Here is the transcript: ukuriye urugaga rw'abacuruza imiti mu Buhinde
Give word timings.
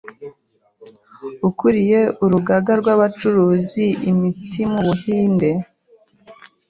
ukuriye 1.49 1.99
urugaga 2.23 2.71
rw'abacuruza 2.79 3.83
imiti 4.09 4.61
mu 4.71 4.79
Buhinde 4.87 5.49